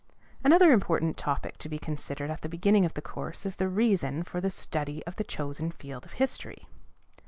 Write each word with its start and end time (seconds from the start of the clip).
Another 0.43 0.71
important 0.71 1.15
topic 1.15 1.59
to 1.59 1.69
be 1.69 1.77
considered 1.77 2.31
at 2.31 2.41
the 2.41 2.49
beginning 2.49 2.85
of 2.85 2.95
the 2.95 3.03
course 3.03 3.45
is 3.45 3.57
the 3.57 3.67
reason 3.69 4.23
for 4.23 4.41
the 4.41 4.49
study 4.49 5.05
of 5.05 5.15
the 5.17 5.23
chosen 5.23 5.69
field 5.69 6.05
of 6.07 6.13
history. 6.13 6.67